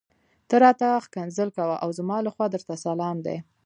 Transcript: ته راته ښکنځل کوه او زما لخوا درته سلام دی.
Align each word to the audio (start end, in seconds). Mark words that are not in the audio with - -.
ته 0.49 0.55
راته 0.63 0.87
ښکنځل 1.05 1.49
کوه 1.57 1.75
او 1.83 1.89
زما 1.99 2.17
لخوا 2.27 2.45
درته 2.53 2.73
سلام 2.85 3.17
دی. 3.25 3.37